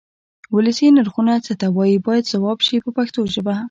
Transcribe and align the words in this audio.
ولسي 0.55 0.87
نرخونه 0.95 1.33
څه 1.45 1.53
ته 1.59 1.67
وایي 1.77 1.97
باید 2.07 2.29
ځواب 2.33 2.59
شي 2.67 2.77
په 2.85 2.89
پښتو 2.97 3.19
ژبه. 3.33 3.55